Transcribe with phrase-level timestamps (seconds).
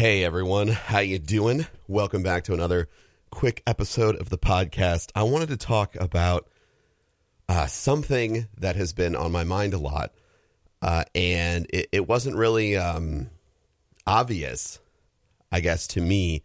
[0.00, 1.66] Hey everyone, how you doing?
[1.86, 2.88] Welcome back to another
[3.28, 5.10] quick episode of the podcast.
[5.14, 6.48] I wanted to talk about
[7.50, 10.14] uh, something that has been on my mind a lot,
[10.80, 13.28] uh, and it, it wasn't really um,
[14.06, 14.78] obvious,
[15.52, 16.44] I guess, to me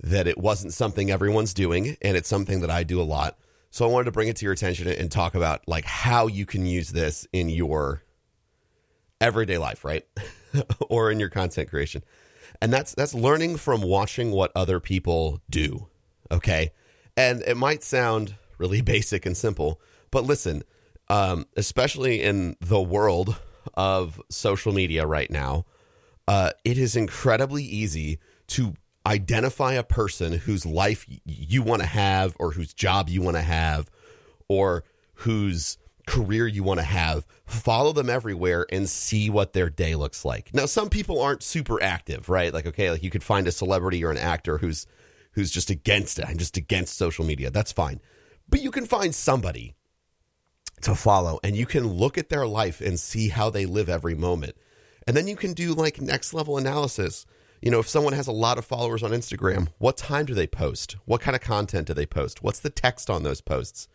[0.00, 3.38] that it wasn't something everyone's doing, and it's something that I do a lot.
[3.70, 6.46] So I wanted to bring it to your attention and talk about like how you
[6.46, 8.02] can use this in your
[9.20, 10.04] everyday life, right?
[10.90, 12.02] or in your content creation.
[12.62, 15.88] And that's that's learning from watching what other people do.
[16.30, 16.70] Okay?
[17.16, 19.80] And it might sound really basic and simple,
[20.12, 20.62] but listen,
[21.08, 23.36] um, especially in the world
[23.74, 25.66] of social media right now,
[26.28, 32.36] uh, it is incredibly easy to identify a person whose life you want to have
[32.38, 33.90] or whose job you want to have
[34.46, 34.84] or
[35.14, 40.24] whose career you want to have, follow them everywhere and see what their day looks
[40.24, 40.52] like.
[40.54, 42.52] Now, some people aren't super active, right?
[42.52, 44.86] Like, okay, like you could find a celebrity or an actor who's
[45.32, 46.26] who's just against it.
[46.26, 47.50] I'm just against social media.
[47.50, 48.00] That's fine.
[48.48, 49.74] But you can find somebody
[50.82, 54.14] to follow and you can look at their life and see how they live every
[54.14, 54.56] moment.
[55.06, 57.24] And then you can do like next level analysis.
[57.62, 60.46] You know, if someone has a lot of followers on Instagram, what time do they
[60.46, 60.96] post?
[61.06, 62.42] What kind of content do they post?
[62.42, 63.88] What's the text on those posts?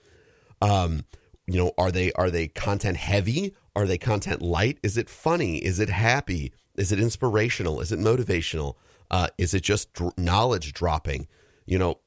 [0.61, 1.03] Um,
[1.47, 3.55] you know, are they are they content heavy?
[3.75, 4.79] Are they content light?
[4.83, 5.57] Is it funny?
[5.57, 6.51] Is it happy?
[6.75, 7.79] Is it inspirational?
[7.79, 8.75] Is it motivational?
[9.09, 11.27] Uh, is it just dr- knowledge dropping?
[11.65, 11.99] You know,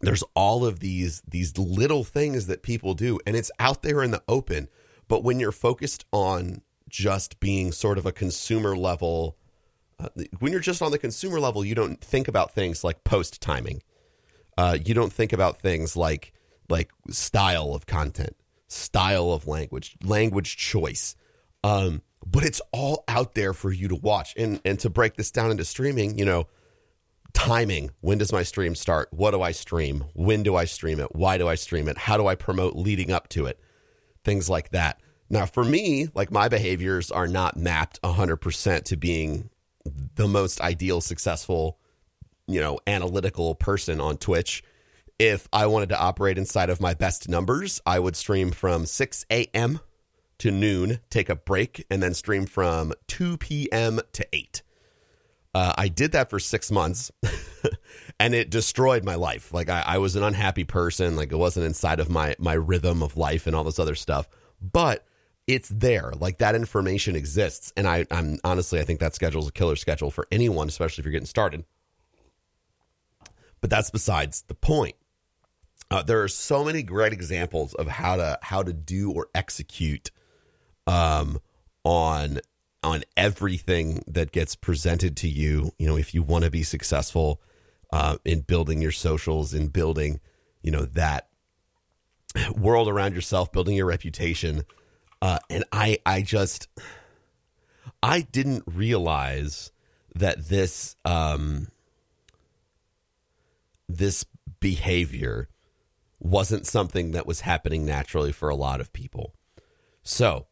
[0.00, 4.10] there's all of these these little things that people do, and it's out there in
[4.10, 4.68] the open.
[5.08, 9.38] But when you're focused on just being sort of a consumer level,
[9.98, 13.40] uh, when you're just on the consumer level, you don't think about things like post
[13.40, 13.82] timing.
[14.58, 16.34] Uh, you don't think about things like
[16.68, 18.36] like style of content
[18.70, 21.16] style of language, language choice.
[21.62, 24.34] Um, but it's all out there for you to watch.
[24.36, 26.46] And and to break this down into streaming, you know,
[27.32, 27.90] timing.
[28.00, 29.08] When does my stream start?
[29.10, 30.04] What do I stream?
[30.14, 31.14] When do I stream it?
[31.14, 31.98] Why do I stream it?
[31.98, 33.58] How do I promote leading up to it?
[34.24, 35.00] Things like that.
[35.28, 39.48] Now, for me, like my behaviors are not mapped 100% to being
[40.16, 41.78] the most ideal, successful,
[42.48, 44.64] you know, analytical person on Twitch
[45.20, 49.26] if I wanted to operate inside of my best numbers, I would stream from 6
[49.30, 49.80] a.m.
[50.38, 54.00] to noon, take a break, and then stream from 2 p.m.
[54.14, 54.62] to 8.
[55.52, 57.12] Uh, I did that for six months
[58.20, 59.52] and it destroyed my life.
[59.52, 61.16] Like I, I, was an unhappy person.
[61.16, 64.26] Like it wasn't inside of my, my rhythm of life and all this other stuff,
[64.62, 65.04] but
[65.46, 66.12] it's there.
[66.18, 67.74] Like that information exists.
[67.76, 71.02] And I, I'm honestly, I think that schedule is a killer schedule for anyone, especially
[71.02, 71.64] if you're getting started.
[73.60, 74.94] But that's besides the point.
[75.90, 80.10] Uh, there are so many great examples of how to how to do or execute
[80.86, 81.40] um,
[81.84, 82.40] on
[82.82, 85.72] on everything that gets presented to you.
[85.78, 87.40] You know, if you want to be successful
[87.92, 90.20] uh, in building your socials, in building,
[90.62, 91.28] you know, that
[92.56, 94.62] world around yourself, building your reputation.
[95.20, 96.68] Uh, and I, I just,
[98.02, 99.72] I didn't realize
[100.14, 101.68] that this, um,
[103.88, 104.24] this
[104.60, 105.48] behavior
[106.20, 109.34] wasn't something that was happening naturally for a lot of people.
[110.02, 110.46] So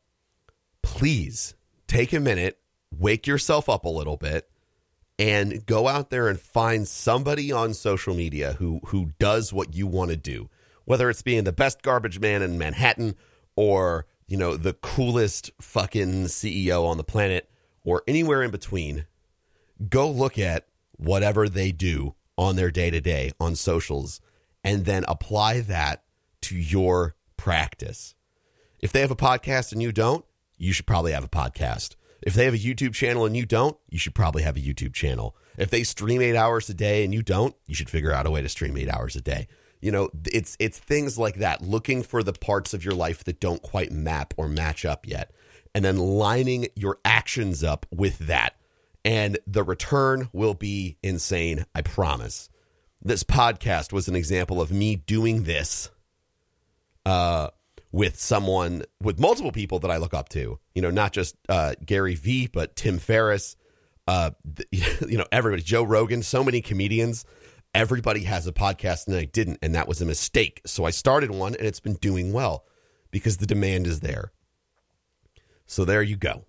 [0.83, 1.55] please
[1.87, 2.59] take a minute,
[2.91, 4.51] wake yourself up a little bit,
[5.19, 9.87] and go out there and find somebody on social media who who does what you
[9.87, 10.49] want to do.
[10.85, 13.15] Whether it's being the best garbage man in Manhattan
[13.57, 17.51] or, you know, the coolest fucking CEO on the planet
[17.85, 19.05] or anywhere in between,
[19.91, 24.21] go look at whatever they do on their day to day on socials
[24.69, 26.05] and then apply that
[26.43, 28.15] to your practice.
[28.81, 30.27] If they have a podcast and you don't,
[30.59, 31.97] you should probably have a podcast.
[32.21, 34.93] If they have a YouTube channel and you don't, you should probably have a YouTube
[34.93, 35.35] channel.
[35.57, 38.31] If they stream 8 hours a day and you don't, you should figure out a
[38.31, 39.49] way to stream 8 hours a day.
[39.81, 43.41] You know, it's it's things like that, looking for the parts of your life that
[43.41, 45.33] don't quite map or match up yet
[45.75, 48.57] and then lining your actions up with that.
[49.03, 52.51] And the return will be insane, I promise
[53.03, 55.91] this podcast was an example of me doing this
[57.07, 57.49] uh,
[57.93, 60.59] with someone, with multiple people that I look up to.
[60.75, 63.57] You know, not just uh, Gary Vee, but Tim Ferriss.
[64.07, 64.31] Uh,
[64.71, 67.25] you know, everybody, Joe Rogan, so many comedians.
[67.75, 70.63] Everybody has a podcast, and I didn't, and that was a mistake.
[70.67, 72.65] So I started one, and it's been doing well
[73.11, 74.33] because the demand is there.
[75.67, 76.47] So there you go.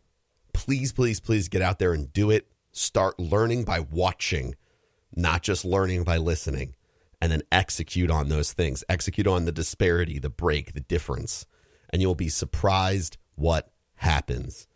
[0.53, 2.47] Please, please, please get out there and do it.
[2.71, 4.55] Start learning by watching
[5.15, 6.75] not just learning by listening,
[7.21, 8.83] and then execute on those things.
[8.89, 11.45] Execute on the disparity, the break, the difference,
[11.89, 14.67] and you'll be surprised what happens.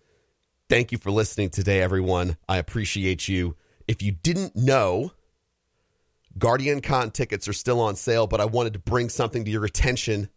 [0.69, 2.38] Thank you for listening today, everyone.
[2.47, 3.56] I appreciate you.
[3.88, 5.12] If you didn't know,
[6.38, 9.65] Guardian Con tickets are still on sale, but I wanted to bring something to your
[9.65, 10.30] attention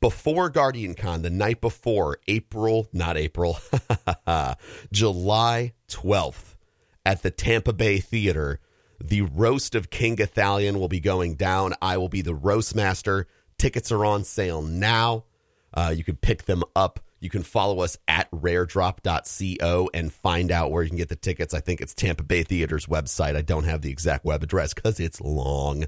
[0.00, 3.58] before Guardian Con, the night before, April, not April,
[4.92, 6.54] July 12th
[7.04, 8.60] at the Tampa Bay Theater,
[9.02, 11.74] the roast of King Gothalion will be going down.
[11.80, 13.26] I will be the roast master.
[13.58, 15.24] Tickets are on sale now.
[15.72, 17.00] Uh, you can pick them up.
[17.20, 21.54] You can follow us at raredrop.co and find out where you can get the tickets.
[21.54, 23.34] I think it's Tampa Bay Theater's website.
[23.34, 25.86] I don't have the exact web address because it's long.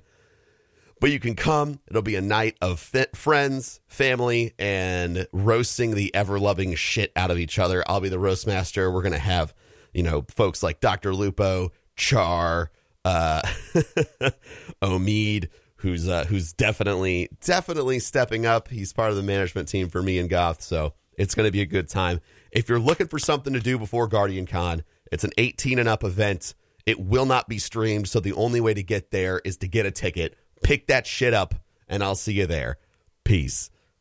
[0.98, 1.80] But you can come.
[1.88, 2.80] It'll be a night of
[3.12, 7.84] friends, family, and roasting the ever loving shit out of each other.
[7.86, 8.90] I'll be the roast master.
[8.90, 9.52] We're going to have,
[9.92, 11.14] you know, folks like Dr.
[11.14, 12.70] Lupo, Char,
[13.06, 13.40] uh,
[14.82, 18.68] Omid, who's uh, who's definitely definitely stepping up.
[18.68, 21.60] He's part of the management team for me and Goth, so it's going to be
[21.60, 22.20] a good time.
[22.50, 24.82] If you're looking for something to do before Guardian Con,
[25.12, 26.54] it's an 18 and up event.
[26.84, 29.86] It will not be streamed, so the only way to get there is to get
[29.86, 30.36] a ticket.
[30.64, 31.54] Pick that shit up,
[31.88, 32.78] and I'll see you there.
[33.24, 33.70] Peace.